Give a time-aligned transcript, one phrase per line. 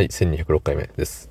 [0.00, 1.28] はい、1206回目です。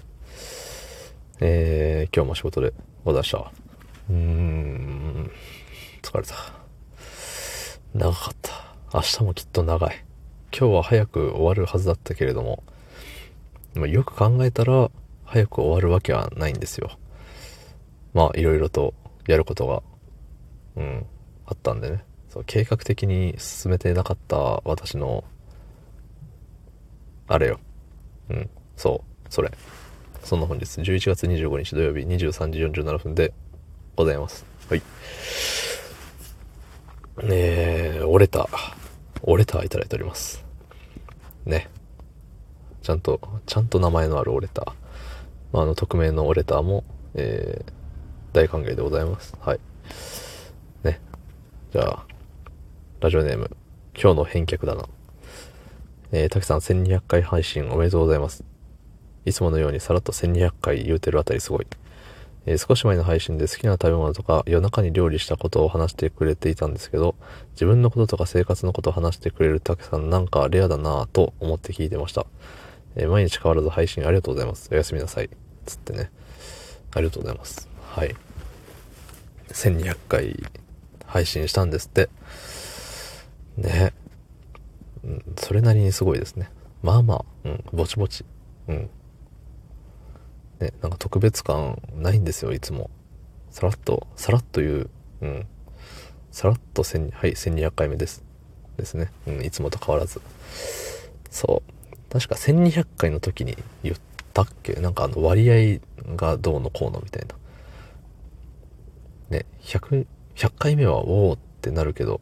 [1.39, 2.71] えー、今日も仕事で
[3.03, 3.39] ございました。
[3.39, 5.31] うーん、
[6.03, 6.35] 疲れた。
[7.95, 8.51] 長かった。
[8.93, 10.05] 明日もきっと長い。
[10.55, 12.63] 今日は早く終わるはずだったけれども、
[13.73, 14.91] まあよく考えたら、
[15.25, 16.91] 早く終わるわけはないんですよ。
[18.13, 18.93] まあ、いろいろと
[19.25, 19.81] やることが、
[20.75, 21.05] うん、
[21.47, 22.03] あったんでね。
[22.27, 25.23] そう計画的に進めてなかった私の、
[27.27, 27.59] あれよ。
[28.29, 28.49] うん、
[28.79, 29.51] そう、それ。
[30.23, 33.33] そんな本日、11月25日土曜日23時47分で
[33.97, 34.45] ございます。
[34.69, 34.81] はい。
[37.23, 38.47] えー、折れた、
[39.21, 40.45] 折れたいただいております。
[41.45, 41.69] ね。
[42.81, 44.73] ちゃんと、ちゃんと名前のある折れた。
[45.51, 47.71] まあ、あの、匿名の折れたも、えー、
[48.31, 49.35] 大歓迎でございます。
[49.41, 49.59] はい。
[50.83, 51.01] ね。
[51.73, 52.05] じゃあ、
[53.01, 53.51] ラジオネーム、
[53.93, 54.85] 今日の返却だな。
[56.13, 58.45] えー、たけさん1200回配信おめでとうございます。
[59.25, 61.67] いつものようにさらっと1200回言うてるあたりすごい。
[62.45, 67.15] えー少し前の配信で好きな食べ物とか夜中に料理したことを話してくれていたんですけど、
[67.51, 72.25] 自分のこととか生活のことを話してくれるたけさんなんかレアだなぁと思って聞いてました。
[72.95, 74.69] えー毎日変わらず配信ありがとうございます。
[74.71, 75.29] おやすみなさい。
[75.65, 76.11] つってね。
[76.91, 77.69] ありがとうございます。
[77.83, 78.15] はい。
[79.49, 80.43] 1200回
[81.05, 82.09] 配信したんですって。
[83.57, 83.93] ね。
[85.03, 86.49] うん、それなりにすごいですね。
[86.81, 88.25] まあまあ、うん、ぼちぼち。
[88.67, 88.89] うん。
[90.59, 92.89] ね、なんか特別感ないんですよ、いつも。
[93.49, 94.89] さらっと、さらっと言う、
[95.21, 95.47] うん。
[96.31, 98.23] さらっと千、はい、1200回目です。
[98.77, 99.11] ですね。
[99.27, 100.21] うん、いつもと変わらず。
[101.29, 102.11] そう。
[102.11, 103.95] 確か1200回の時に言っ
[104.33, 104.73] たっけ？
[104.73, 105.79] なんかあの割合
[106.15, 107.35] がどうのこうのみたいな。
[109.29, 112.21] ね、100、100回目はおーってなるけど、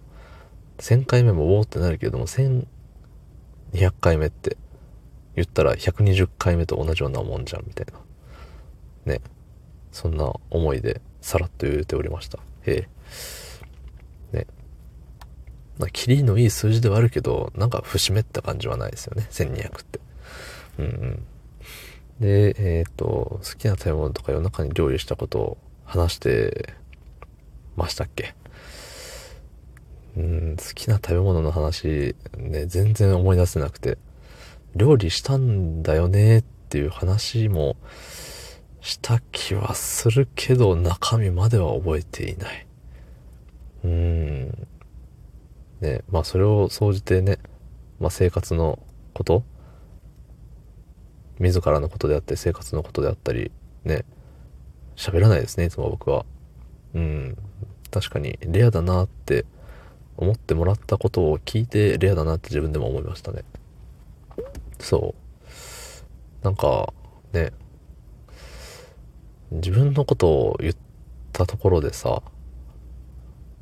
[0.80, 2.66] 1000回目もおーってなるけども、1200
[4.02, 4.58] 回目って
[5.36, 8.00] 言ったら120回目と同じようなもんじゃんみたいな。
[9.08, 9.22] ね。
[9.92, 12.40] そんな思いでさらっと言うておりました。
[12.64, 12.88] へ
[14.34, 14.38] え。
[14.38, 14.48] ね。
[15.80, 19.28] まあ、キリのいい数字ではあるけど、なんか節目った感じはないですよね。
[19.32, 20.00] 1200って。
[20.80, 21.26] うんうん。
[22.20, 26.74] で、えっ、と、好きな食べ物とか夜中に料理したことを話して
[27.76, 28.36] ましたっけ？
[30.18, 34.00] うん、好きな食べ物の話、ね、全然思い出せなくて、
[34.76, 37.78] 料理したんだよねっていう話も
[38.88, 42.66] した気はするけど、中身までは覚えていない。
[43.84, 44.68] うーん。
[45.82, 47.38] ね、まあそれを総じてね、
[48.00, 48.80] まあ生活の
[49.14, 49.44] こと？
[51.40, 53.52] 自らのことであったり、生活のことであったり、
[53.84, 54.06] ね、
[54.96, 56.26] 喋らないですね、いつも僕は。
[56.94, 57.38] うん。
[57.92, 59.46] 確かに、レアだなって
[60.16, 63.44] 思ってもらったことを聞いて、レアだなって自分でも思いましたね。
[64.80, 65.14] そ
[66.42, 66.46] う。
[66.46, 66.94] なんか、
[67.34, 67.52] ね、
[69.52, 70.74] 自分のことを言っ
[71.34, 72.22] たところでさ、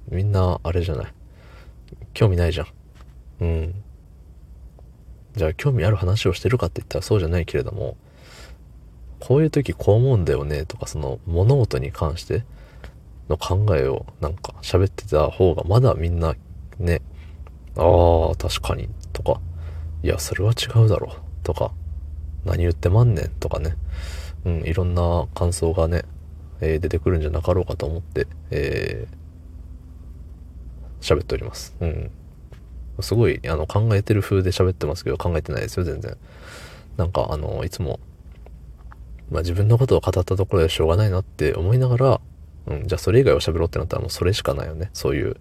[0.09, 1.13] みんな、あれじゃない？
[2.13, 2.67] 興味ないじゃん。
[3.41, 3.83] うん。
[5.35, 7.97] じゃあ興味ある話をしてるかって言ったらそうじゃないけれども、
[9.19, 12.45] こういう時こう思うんだよねとか、その物事に関して
[13.27, 16.35] の考えをなんか喋ってた方がまだみんな
[16.79, 17.01] ね、
[17.75, 19.41] ああ、確かにとか、
[20.03, 21.71] いや、それは違うだろうとか、
[22.45, 23.75] 何言ってまんねんとかね、
[24.45, 26.03] うん、いろんな感想がね、
[26.61, 29.25] えー出てくるんじゃなかろうかと思って、えー
[31.01, 31.75] 喋っております。
[31.81, 32.11] うん。
[33.01, 36.17] すごい、あの、考えてる風で喋ってますけど、考えてないですよ、全然。
[36.97, 37.99] なんか、あの、いつも、
[39.29, 42.21] まあ自分のことを語ったところでしょうがないなって思いながら、
[42.67, 44.89] うん、じゃあそれ以外を喋ろうってなったらもうそれしかないよね。
[44.93, 45.37] そういう、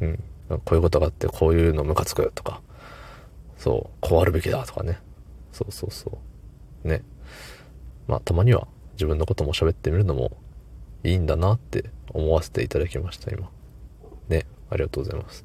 [0.00, 0.18] うん、
[0.48, 2.60] こういうことがあって、こういうのムカつくよとか、
[3.56, 4.98] そう、こうあるべきだとかね。
[5.52, 6.18] そうそうそ
[6.84, 6.88] う。
[6.88, 7.02] ね。
[8.06, 10.32] まあたまには自分のことも喋ってみるのも
[11.04, 13.50] いいんだなって思わせていただきました、今。
[14.28, 14.46] ね。
[14.70, 15.44] ありがとうございます。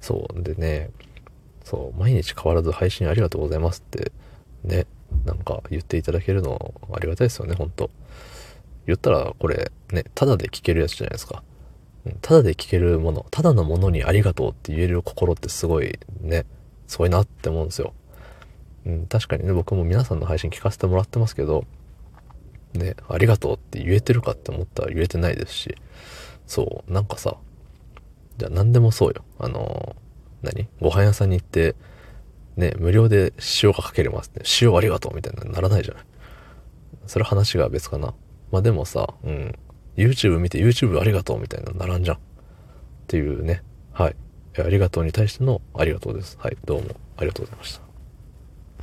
[0.00, 0.42] そう。
[0.42, 0.90] でね、
[1.64, 4.12] そう、毎日変わらず配信ありがとうございますって、
[4.64, 4.86] ね、
[5.24, 7.90] なんか言っていただけるのありがたいですよね、ほんと。
[8.86, 11.42] 言ったらこれ、ね、ただで聞けるやつじゃないですか。
[12.06, 16.46] うんただで聞けるもの、ただのものにありがとうって言える心ってすごいね、
[16.86, 17.92] すごいなって思うんですよ。
[18.88, 21.64] うん、確かにね、僕も皆さんの配信聞かせてもらってますけど、
[22.72, 25.76] ね、ありがとうって言えてるかって思ったら言えてないですし、
[26.46, 27.36] そう、なんかさ、
[28.38, 29.24] じゃあ何でもそうよ。
[29.38, 29.94] あの
[30.42, 30.68] 何？
[30.80, 31.74] ご飯屋さんに行って、
[32.56, 33.32] ね、無料で
[33.62, 34.42] 塩がかけれますね。
[34.60, 36.02] 塩ありがとうみたいなならないじゃない。
[37.06, 38.14] それ話が別かな。
[38.50, 39.54] まあでもさ、うん。
[39.96, 42.16] YouTube 見て YouTube ありがとうみたいなならんじゃん。
[42.16, 42.20] っ
[43.08, 43.62] ていうね。
[43.92, 44.16] はい。
[44.56, 46.38] ありがとうに対してのありがとうです。
[46.40, 46.56] はい。
[46.64, 47.87] どうもありがとうございました。